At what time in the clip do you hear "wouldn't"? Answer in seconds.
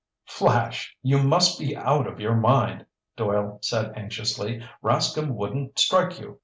5.35-5.77